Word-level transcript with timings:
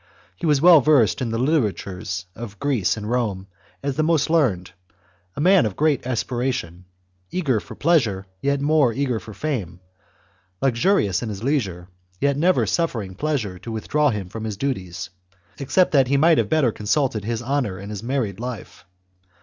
He 0.35 0.47
was 0.47 0.57
as 0.57 0.61
well 0.63 0.81
versed 0.81 1.21
in 1.21 1.29
the 1.29 1.37
literatures 1.37 2.25
of 2.35 2.57
Greece 2.59 2.97
and 2.97 3.07
Rome 3.07 3.45
as 3.83 3.97
the 3.97 4.01
most 4.03 4.31
learned, 4.31 4.71
a 5.35 5.39
man 5.39 5.63
of 5.63 5.75
great 5.75 6.07
aspiration, 6.07 6.85
eager 7.29 7.59
for 7.59 7.75
pleasure, 7.75 8.25
yet 8.41 8.61
more 8.61 8.91
eager 8.91 9.19
for 9.19 9.35
fame, 9.35 9.79
luxurious 10.59 11.21
in 11.21 11.29
his 11.29 11.43
leisure, 11.43 11.87
yet 12.19 12.35
never 12.35 12.65
suffering 12.65 13.13
pleasure 13.13 13.59
to 13.59 13.71
withdraw 13.71 14.09
him 14.09 14.27
from 14.27 14.43
his 14.43 14.57
duties, 14.57 15.11
except 15.59 15.91
that 15.91 16.07
he 16.07 16.17
might 16.17 16.39
have 16.39 16.49
better 16.49 16.71
consulted 16.71 17.23
his 17.23 17.43
honour 17.43 17.77
in 17.77 17.91
his 17.91 18.01
married 18.01 18.39
life. 18.39 18.85